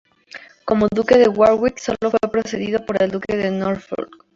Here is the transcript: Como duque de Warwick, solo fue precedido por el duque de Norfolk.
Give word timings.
Como 0.65 0.87
duque 0.91 1.15
de 1.19 1.27
Warwick, 1.27 1.77
solo 1.77 2.09
fue 2.09 2.31
precedido 2.31 2.83
por 2.83 3.03
el 3.03 3.11
duque 3.11 3.37
de 3.37 3.51
Norfolk. 3.51 4.25